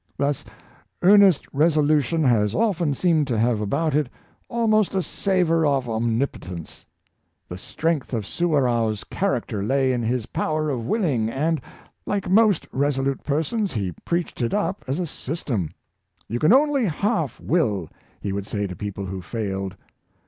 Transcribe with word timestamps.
Thus, 0.17 0.43
earnest 1.03 1.45
resolution 1.53 2.23
has 2.23 2.55
often 2.55 2.95
seemed 2.95 3.27
to 3.27 3.37
have 3.37 3.61
about 3.61 3.93
it 3.93 4.09
almost 4.49 4.95
a 4.95 5.03
savor 5.03 5.63
of 5.63 5.85
omnip 5.85 6.31
otence. 6.39 6.85
The 7.47 7.59
strength 7.59 8.11
of 8.11 8.25
Suwarrow's 8.25 9.03
character 9.03 9.61
lay 9.63 9.91
in 9.93 10.01
his 10.01 10.25
power 10.25 10.71
of 10.71 10.87
willing, 10.87 11.29
and, 11.29 11.61
like 12.07 12.27
most 12.27 12.65
resolute 12.71 13.23
persons, 13.23 13.73
he 13.73 13.91
preached 13.91 14.41
it 14.41 14.55
up 14.55 14.83
as 14.87 14.99
a 14.99 15.05
system." 15.05 15.69
You 16.27 16.39
can 16.39 16.51
only 16.51 16.85
half 16.85 17.39
will," 17.39 17.87
he 18.21 18.33
would 18.33 18.47
say 18.47 18.65
to 18.65 18.75
people 18.75 19.05
who 19.05 19.21
failed. 19.21 19.75